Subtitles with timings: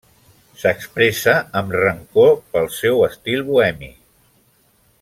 [0.61, 3.93] S'expressa amb rancor pel seu estil bohemi.